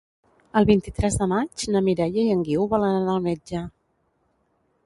El 0.61 0.65
vint-i-tres 0.69 1.17
de 1.19 1.27
maig 1.33 1.67
na 1.75 1.83
Mireia 1.89 2.23
i 2.23 2.33
en 2.39 2.43
Guiu 2.49 2.67
volen 2.75 2.99
anar 3.03 3.15
al 3.19 3.25
metge. 3.31 3.63